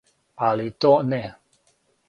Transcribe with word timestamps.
Али 0.47 0.65
то 0.85 0.95
не. 1.11 1.21